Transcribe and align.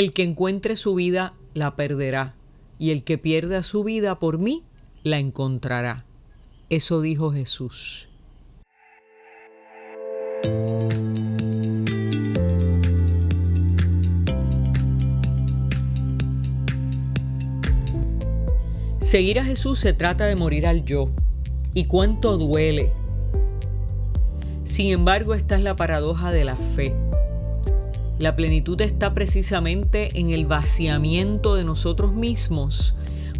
El 0.00 0.14
que 0.14 0.22
encuentre 0.22 0.76
su 0.76 0.94
vida 0.94 1.34
la 1.52 1.76
perderá, 1.76 2.32
y 2.78 2.90
el 2.90 3.04
que 3.04 3.18
pierda 3.18 3.62
su 3.62 3.84
vida 3.84 4.18
por 4.18 4.38
mí 4.38 4.62
la 5.02 5.18
encontrará. 5.18 6.06
Eso 6.70 7.02
dijo 7.02 7.34
Jesús. 7.34 8.08
Seguir 19.00 19.38
a 19.38 19.44
Jesús 19.44 19.80
se 19.80 19.92
trata 19.92 20.24
de 20.24 20.34
morir 20.34 20.66
al 20.66 20.86
yo. 20.86 21.10
¿Y 21.74 21.84
cuánto 21.84 22.38
duele? 22.38 22.90
Sin 24.64 24.92
embargo, 24.92 25.34
esta 25.34 25.56
es 25.56 25.62
la 25.62 25.76
paradoja 25.76 26.32
de 26.32 26.44
la 26.46 26.56
fe. 26.56 26.94
La 28.20 28.36
plenitud 28.36 28.78
está 28.82 29.14
precisamente 29.14 30.20
en 30.20 30.28
el 30.28 30.44
vaciamiento 30.44 31.54
de 31.54 31.64
nosotros 31.64 32.12
mismos 32.12 32.94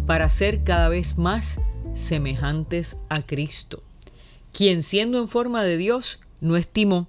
para 0.07 0.27
ser 0.27 0.63
cada 0.63 0.89
vez 0.89 1.19
más 1.19 1.61
semejantes 1.93 2.97
a 3.07 3.21
Cristo, 3.21 3.83
quien 4.51 4.81
siendo 4.81 5.19
en 5.19 5.27
forma 5.27 5.63
de 5.63 5.77
Dios 5.77 6.19
no 6.39 6.57
estimó 6.57 7.07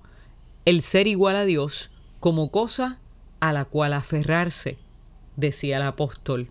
el 0.66 0.82
ser 0.82 1.06
igual 1.06 1.34
a 1.34 1.46
Dios 1.46 1.88
como 2.20 2.50
cosa 2.50 2.98
a 3.40 3.54
la 3.54 3.64
cual 3.64 3.94
aferrarse, 3.94 4.76
decía 5.36 5.78
el 5.78 5.84
apóstol. 5.84 6.48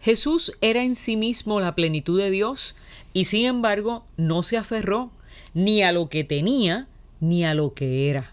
Jesús 0.00 0.52
era 0.62 0.82
en 0.82 0.96
sí 0.96 1.16
mismo 1.16 1.60
la 1.60 1.76
plenitud 1.76 2.18
de 2.18 2.32
Dios 2.32 2.74
y 3.12 3.26
sin 3.26 3.46
embargo 3.46 4.04
no 4.16 4.42
se 4.42 4.56
aferró 4.56 5.12
ni 5.54 5.84
a 5.84 5.92
lo 5.92 6.08
que 6.08 6.24
tenía 6.24 6.88
ni 7.20 7.44
a 7.44 7.54
lo 7.54 7.72
que 7.72 8.10
era. 8.10 8.32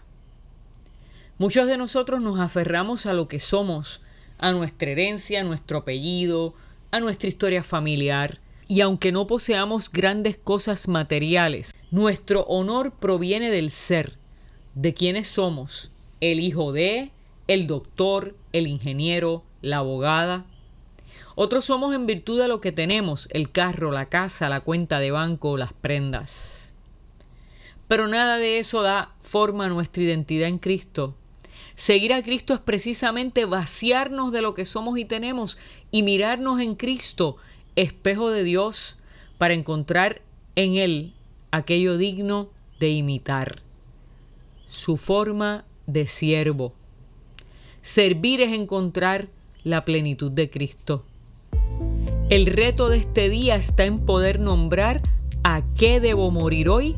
Muchos 1.38 1.68
de 1.68 1.76
nosotros 1.76 2.20
nos 2.20 2.40
aferramos 2.40 3.06
a 3.06 3.12
lo 3.12 3.28
que 3.28 3.38
somos, 3.38 4.02
a 4.38 4.50
nuestra 4.50 4.90
herencia, 4.90 5.40
a 5.40 5.44
nuestro 5.44 5.78
apellido, 5.78 6.52
a 6.90 6.98
nuestra 6.98 7.28
historia 7.28 7.62
familiar, 7.62 8.40
y 8.66 8.80
aunque 8.80 9.12
no 9.12 9.28
poseamos 9.28 9.92
grandes 9.92 10.36
cosas 10.36 10.88
materiales, 10.88 11.76
nuestro 11.92 12.42
honor 12.46 12.92
proviene 12.92 13.52
del 13.52 13.70
ser, 13.70 14.14
de 14.74 14.94
quienes 14.94 15.28
somos, 15.28 15.92
el 16.20 16.40
hijo 16.40 16.72
de, 16.72 17.12
el 17.46 17.68
doctor, 17.68 18.34
el 18.52 18.66
ingeniero, 18.66 19.44
la 19.62 19.76
abogada, 19.76 20.44
otros 21.36 21.66
somos 21.66 21.94
en 21.94 22.06
virtud 22.06 22.40
de 22.40 22.48
lo 22.48 22.60
que 22.60 22.72
tenemos, 22.72 23.28
el 23.30 23.52
carro, 23.52 23.92
la 23.92 24.06
casa, 24.06 24.48
la 24.48 24.60
cuenta 24.60 24.98
de 24.98 25.12
banco, 25.12 25.56
las 25.56 25.72
prendas. 25.72 26.72
Pero 27.86 28.08
nada 28.08 28.38
de 28.38 28.58
eso 28.58 28.82
da 28.82 29.14
forma 29.20 29.66
a 29.66 29.68
nuestra 29.68 30.02
identidad 30.02 30.48
en 30.48 30.58
Cristo. 30.58 31.14
Seguir 31.78 32.12
a 32.12 32.24
Cristo 32.24 32.54
es 32.54 32.60
precisamente 32.60 33.44
vaciarnos 33.44 34.32
de 34.32 34.42
lo 34.42 34.52
que 34.52 34.64
somos 34.64 34.98
y 34.98 35.04
tenemos 35.04 35.58
y 35.92 36.02
mirarnos 36.02 36.60
en 36.60 36.74
Cristo, 36.74 37.36
espejo 37.76 38.30
de 38.30 38.42
Dios, 38.42 38.96
para 39.38 39.54
encontrar 39.54 40.20
en 40.56 40.74
Él 40.74 41.12
aquello 41.52 41.96
digno 41.96 42.48
de 42.80 42.90
imitar. 42.90 43.60
Su 44.66 44.96
forma 44.96 45.64
de 45.86 46.08
siervo. 46.08 46.72
Servir 47.80 48.40
es 48.40 48.52
encontrar 48.52 49.28
la 49.62 49.84
plenitud 49.84 50.32
de 50.32 50.50
Cristo. 50.50 51.04
El 52.28 52.46
reto 52.46 52.88
de 52.88 52.96
este 52.96 53.28
día 53.28 53.54
está 53.54 53.84
en 53.84 54.04
poder 54.04 54.40
nombrar 54.40 55.00
a 55.44 55.62
qué 55.76 56.00
debo 56.00 56.32
morir 56.32 56.70
hoy 56.70 56.96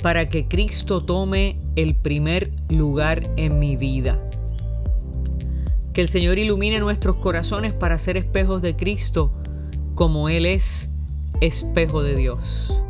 para 0.00 0.28
que 0.28 0.46
Cristo 0.46 1.02
tome 1.02 1.56
el 1.76 1.94
primer 1.94 2.50
lugar 2.68 3.22
en 3.36 3.58
mi 3.58 3.76
vida. 3.76 4.18
Que 5.92 6.00
el 6.00 6.08
Señor 6.08 6.38
ilumine 6.38 6.78
nuestros 6.78 7.16
corazones 7.16 7.72
para 7.72 7.98
ser 7.98 8.16
espejos 8.16 8.62
de 8.62 8.76
Cristo 8.76 9.32
como 9.94 10.28
Él 10.28 10.46
es 10.46 10.88
espejo 11.40 12.02
de 12.02 12.16
Dios. 12.16 12.82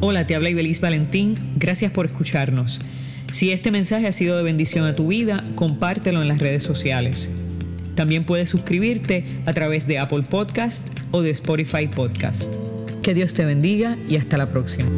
Hola, 0.00 0.26
te 0.26 0.34
habla 0.34 0.50
Ibeliz 0.50 0.80
Valentín. 0.80 1.36
Gracias 1.56 1.92
por 1.92 2.06
escucharnos. 2.06 2.80
Si 3.32 3.52
este 3.52 3.70
mensaje 3.70 4.08
ha 4.08 4.12
sido 4.12 4.36
de 4.36 4.42
bendición 4.42 4.86
a 4.86 4.96
tu 4.96 5.08
vida, 5.08 5.44
compártelo 5.54 6.20
en 6.22 6.28
las 6.28 6.40
redes 6.40 6.64
sociales. 6.64 7.30
También 7.94 8.24
puedes 8.24 8.50
suscribirte 8.50 9.24
a 9.46 9.52
través 9.52 9.86
de 9.86 9.98
Apple 9.98 10.22
Podcast 10.22 10.88
o 11.10 11.22
de 11.22 11.30
Spotify 11.30 11.86
Podcast. 11.86 12.54
Que 13.02 13.14
Dios 13.14 13.34
te 13.34 13.44
bendiga 13.44 13.96
y 14.08 14.16
hasta 14.16 14.36
la 14.36 14.48
próxima. 14.48 14.88